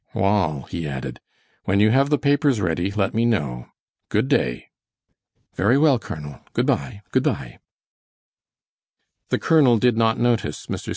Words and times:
Wall," 0.15 0.63
he 0.63 0.87
added, 0.87 1.19
"when 1.65 1.79
you 1.79 1.91
have 1.91 2.09
the 2.09 2.17
papers 2.17 2.59
ready, 2.59 2.89
let 2.89 3.13
me 3.13 3.23
know. 3.23 3.67
Good 4.09 4.29
day!" 4.29 4.69
"Very 5.53 5.75
good, 5.77 6.01
Colonel, 6.01 6.39
good 6.53 6.65
by, 6.65 7.03
good 7.11 7.21
by!" 7.21 7.59
The 9.29 9.37
colonel 9.37 9.77
did 9.77 9.97
not 9.97 10.17
notice 10.17 10.65
Mr. 10.65 10.79
St. 10.85 10.89